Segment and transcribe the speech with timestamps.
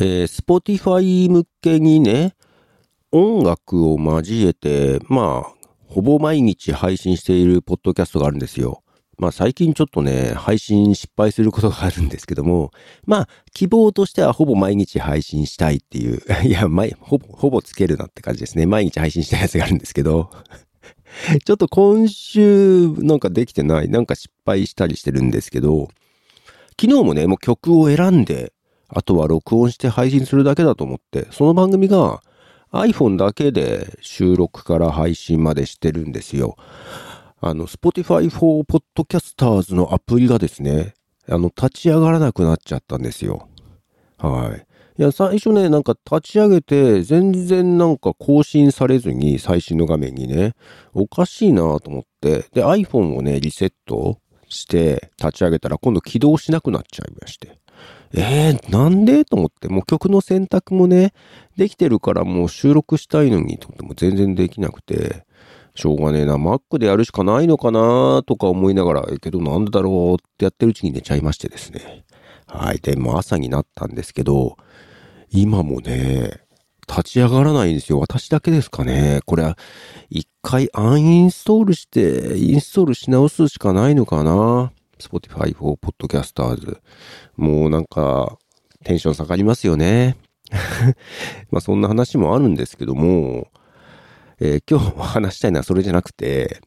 [0.00, 2.36] えー、Spotify 向けにね、
[3.10, 5.52] 音楽を交えて、まあ、
[5.86, 8.84] ほぼ毎日配信しているポッドキャストがあるんですよ。
[9.18, 12.70] まあ最近ちょっとね、配信失敗することがあるんですけども、
[13.04, 18.66] まあ希望としてはほぼ毎日配信したいっていう、いや、まほぼ、ほぼつけるなって感じですね。
[18.66, 20.30] 毎日配信したやつがあるんですけど、
[21.44, 25.88] ちょっと今週なんかできてない、なんか失敗したりしてるんですけど、
[26.80, 28.52] 昨日もね、もう曲を選んで、
[28.88, 32.22] あとは録音して配信するだけだと思って、その番組が
[32.72, 36.56] iPhone だけで収録から配信までしてるんですよ。
[37.40, 40.94] あの、Spotify for Podcasters のアプリがですね、
[41.28, 43.48] あの、立ち上がらなくなっちゃったんですよ。
[44.18, 44.66] はい。
[44.98, 50.54] いや、最初ね、なんか立ち上げて、全然なんか更新されずに、最新の画面にね、
[50.92, 54.18] おかしいなと思って、で、iPhone をね、リセット
[54.48, 57.60] して立ち上げたら、今度起動しなくなっちゃいまして。
[58.12, 59.24] えー、なんで？
[59.24, 61.12] と思って、もう曲の選択もね、
[61.56, 65.26] できてるからもう収録したいのに、と思っても全然できなくて、
[65.74, 72.04] しょうがねえな、Mac でやるしかないのかなとか思いながら、えけどなんでだろうってやってるうちに寝ちゃいましてですね。
[72.46, 72.78] はい。
[72.78, 74.56] で、も朝になったんですけど、
[75.30, 76.40] 今もね、
[76.88, 78.00] 立ち上がらないんですよ。
[78.00, 79.20] 私だけですかね。
[79.26, 79.58] これは、
[80.08, 84.72] 一回アンインストールして、インストールし直すしかないのかな。
[84.98, 86.78] Spotify for Podcasters。
[87.36, 88.38] もうなんか、
[88.84, 90.16] テンション下がりますよね。
[91.50, 93.48] まあそんな話もあるんですけども、
[94.40, 96.60] えー、今日話したいのはそれじゃなくて、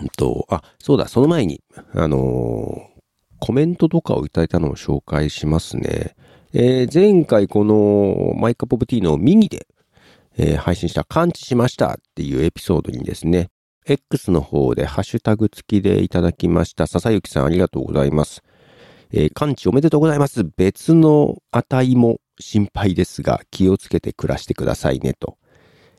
[0.00, 1.62] うんと、あ、そうだ、その前に、
[1.94, 3.02] あのー、
[3.38, 6.14] コメントとかをいただいたのを紹介しますね。
[6.52, 9.66] えー、前回このマイカポプティーのミニで、
[10.38, 13.50] えー、配信した感知しましたっていうエピソードにですね、
[13.88, 16.86] X の方でハッシュタグ付きでいただきました。
[16.86, 18.42] 笹幸さんありがとうございます。
[19.12, 20.44] えー、感知おめでとうございます。
[20.56, 25.38] 別の値も心配ですが気をつけて暮らしてくださいねと。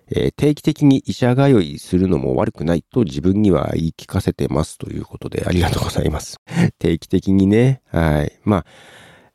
[0.09, 6.39] えー、定期的に医者通いするのも悪くないと自分には言い聞かせてますということでありがとうございます。
[6.79, 8.37] 定期的にね、はい。
[8.43, 8.65] まあ、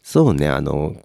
[0.02, 0.96] そうね、あの、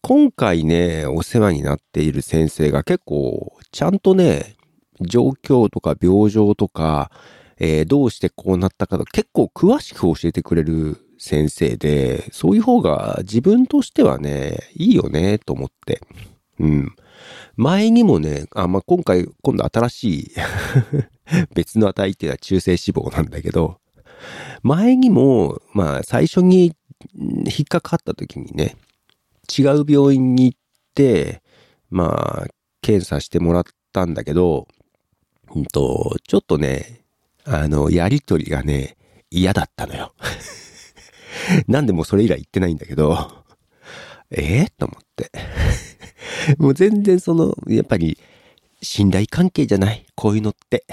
[0.00, 4.55] 今回ね、お世話になっている先生が結構、ちゃんとね、
[5.00, 7.10] 状況とか病状とか、
[7.58, 16.00] えー、どうしてこうなったかと結構詳しく教えてくれる先生で、そういう方が自分としてはね、いいよね、と思って。
[16.60, 16.96] うん。
[17.56, 20.30] 前にもね、あ、まあ、今回、今度新しい
[21.54, 22.78] 別の値っていうのは中性脂
[23.08, 23.78] 肪なんだけど、
[24.62, 26.74] 前にも、まあ、最初に
[27.14, 28.76] 引っかかった時にね、
[29.56, 30.58] 違う病院に行っ
[30.94, 31.42] て、
[31.90, 32.46] まあ、
[32.82, 34.68] 検査してもらったんだけど、
[35.54, 37.02] うんと、ちょっとね、
[37.44, 38.96] あの、やりとりがね、
[39.30, 40.12] 嫌だったのよ。
[41.68, 43.44] なんでもそれ以来言ってないんだけど、
[44.30, 45.30] え えー、と思って。
[46.58, 48.18] もう全然その、やっぱり、
[48.82, 50.04] 信頼関係じゃない。
[50.14, 50.84] こういうのって。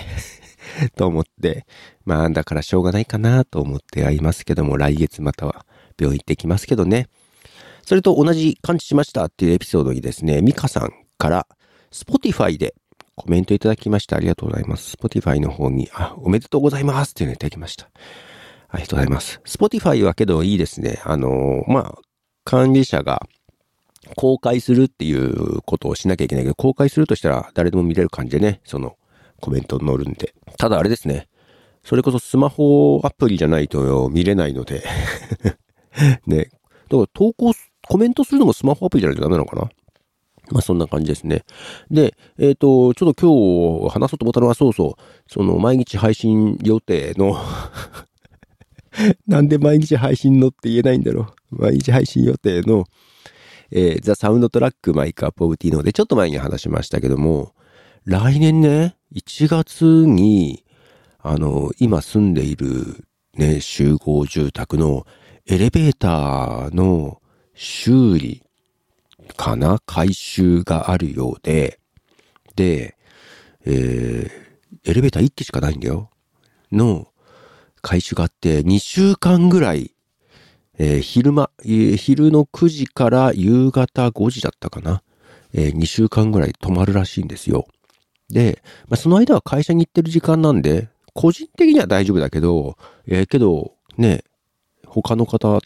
[0.95, 1.65] と思って。
[2.05, 5.65] まあ、だからしょうがないかなと思ってはいますけども、来月または
[5.99, 7.09] 病院行ってきますけどね。
[7.83, 11.47] それと同じ感知しましたっていうエピソードにですね、ミカさんから、
[11.91, 12.73] Spotify で
[13.15, 14.17] コメントいただきました。
[14.17, 14.95] ありがとうございます。
[14.95, 17.89] Spotify の方に、あ、おめでとうございますっていうのいただきました。
[18.69, 19.39] ありがとうございます。
[19.45, 20.99] Spotify はけどいいですね。
[21.05, 22.01] あの、まあ、
[22.43, 23.21] 管理者が
[24.15, 28.97] 公開するっていうことをしなきゃいけないけど、公開するとしたら誰でも見れる感じでね、その
[29.41, 30.33] コメント載るんで。
[30.57, 31.27] ただあれですね。
[31.83, 34.83] それこそスマホアプリじゃないと見れないので
[36.25, 36.49] ね。
[36.89, 37.53] だから投稿、
[37.87, 39.69] コメントするのもスマホアプリじゃないとダメなのかな？
[40.53, 41.43] まあそんな感じですね。
[41.89, 47.35] で、えっ、ー、と、ちょっと今日話そうと思ったのはそうそう、その毎日配信予定の
[49.27, 51.63] なんで毎日配信のって言えないんだろう。
[51.63, 52.85] 毎日配信予定の、
[53.71, 57.53] えー、ザ・サウンドトラックマイクアップオブティーノでちょっと前に話しましたけども、
[58.05, 60.63] 来年ね、1月に、
[61.19, 65.07] あの、今住んでいるね、集合住宅の
[65.47, 67.21] エレベーターの
[67.55, 68.42] 修理
[69.35, 69.79] かな？
[69.85, 71.79] 改修があるようで、
[72.55, 72.97] で、
[73.65, 76.09] えー、エレベーター1機しかないんだよ。
[76.71, 77.07] の
[77.81, 79.93] 改修があって、2週間ぐらい
[80.79, 85.03] えー、昼間、えー、昼の9時から夕方5時だったかな。
[85.53, 87.67] えー、2週間ぐらい泊まるらしいんですよ。
[88.29, 92.75] で、まあ、その間は会社に行ってる時間なんで、個人的には大丈夫だけど、
[93.05, 94.23] えー、けど、ね、
[94.87, 95.61] 他の方、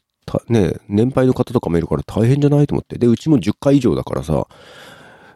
[0.50, 2.98] ね、年配の方とかもいるから大変じゃないと思って。
[2.98, 4.48] で、うちも10回以上だからさ、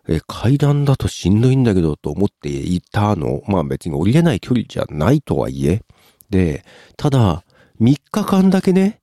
[0.07, 3.41] え、階段だとしんどいんだけどと思っていたの。
[3.47, 5.83] まあ別に降りれない距離じゃないとはいえ。
[6.29, 6.65] で、
[6.97, 7.43] ただ、
[7.79, 9.01] 3日間だけね、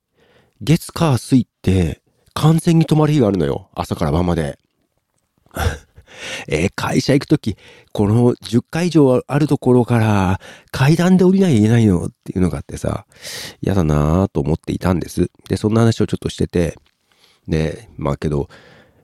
[0.61, 2.01] 月火水って
[2.35, 3.69] 完全に止まる日があるのよ。
[3.75, 4.59] 朝から晩まで。
[6.49, 7.57] えー、会社行くとき、
[7.93, 10.41] この10階以上あるところから
[10.71, 13.07] 階段で降りないといけないのっていうのがあってさ、
[13.61, 15.31] 嫌だなぁと思っていたんです。
[15.49, 16.77] で、そんな話をちょっとしてて、
[17.47, 18.49] で、まあけど、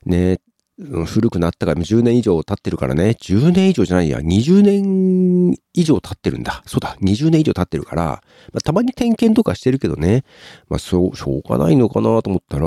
[0.04, 0.40] ね、
[1.06, 6.62] 古くなったから10年以上経ってるからね、10年以上じゃないや、20年以上経ってるんだ。
[6.66, 10.24] そうだ、20年以上経ってるから、まあ、たまに点検とかしてるけどね、
[10.68, 12.66] まあそう、しょうがないのかなと思ったら、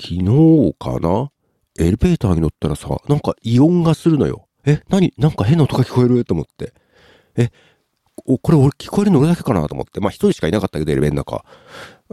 [0.00, 1.30] 昨日かな
[1.78, 4.48] エレベーターに乗ったらさ、なんか異音がするのよ。
[4.66, 6.24] え、何なんか変な音が聞こえる？
[6.24, 6.74] と思って。
[7.36, 7.50] え、
[8.26, 9.66] お、これ俺聞こえるの俺だけかな？
[9.68, 10.00] と思って。
[10.00, 11.44] まあ一人しかいなかったけど、エレベーターの中。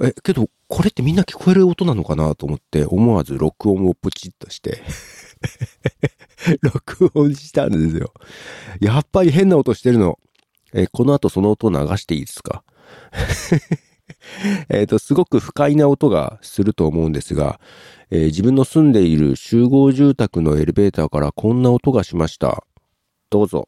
[0.08, 2.36] え、けど、これってみんな聞こえる音なのかな？
[2.36, 4.84] と思って、思わず録音をプチッとして
[6.62, 8.14] 録音したんですよ。
[8.80, 10.20] やっぱり変な音してるの。
[10.74, 12.64] え、この後その音を流していいですか？
[14.70, 17.60] えっと、すごく不快な音がすると思うんですが、
[18.12, 22.64] えー、自分の住んでいる集合住宅のエレベーターからこんな音がしました。
[23.30, 23.68] どうぞ。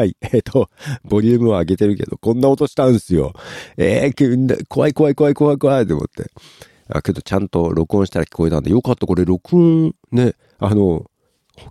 [0.00, 0.16] はい。
[0.22, 0.70] えっ、ー、と、
[1.04, 3.34] ボリュームは上げてるけど、こんな音したんすよ。
[3.76, 6.30] えー、怖い怖い怖い怖い怖いって思って。
[6.92, 9.06] あ、けどちゃんと録音したら聞こえたんで、よかった。
[9.06, 11.10] これ録音ね、あの、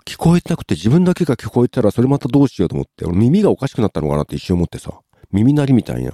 [0.06, 5.00] 聞こえてなくて自分だけが聞こえたらそれまたどうしようと思って、俺耳がおかしくなったのかなって一瞬思ってさ、
[5.31, 6.13] 耳鳴りみたいな。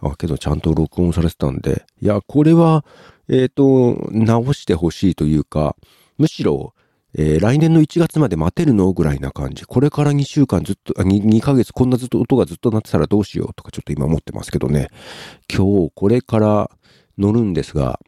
[0.00, 2.84] あ、けどちゃんと録音されてたんで、いや、これは、
[3.28, 5.76] えっ、ー、と、直してほしいというか、
[6.18, 6.74] むしろ、
[7.14, 9.64] えー、来年の1月まで待てるのぐらいな感じ。
[9.64, 14.88] これから2週間ずっと、2, 2ヶ月こんなずっと音がずっと鳴ってたらどうしようとかちょっと今思ってますけどね。
[15.54, 16.70] 今日これから
[17.18, 18.00] 乗るんですが、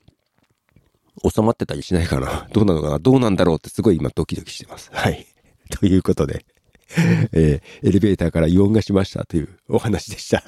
[1.28, 4.90] 収まってたりしないかな どうなのかなどうなんだろうってすごい今ドキドキしてます。
[4.92, 5.26] はい。
[5.70, 6.44] ということで、
[7.32, 10.42] えー、エレベーターから異音がしましたというお話でした。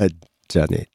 [0.49, 0.91] じゃあね。